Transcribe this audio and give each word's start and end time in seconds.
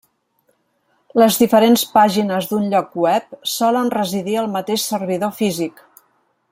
Les 1.23 1.35
diferents 1.41 1.83
pàgines 1.97 2.49
d'un 2.53 2.65
lloc 2.71 2.97
web 3.05 3.37
solen 3.59 3.93
residir 3.99 4.37
al 4.45 4.53
mateix 4.57 4.87
servidor 4.95 5.37
físic. 5.43 5.89